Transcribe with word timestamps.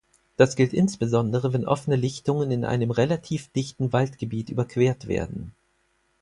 Das 0.35 0.55
gilt 0.55 0.73
insbesondere, 0.73 1.53
wenn 1.53 1.67
offene 1.67 1.95
Lichtungen 1.95 2.49
in 2.49 2.65
einem 2.65 2.89
relativ 2.89 3.49
dichten 3.49 3.93
Waldgebiet 3.93 4.49
überquert 4.49 5.05
werden. 5.07 5.53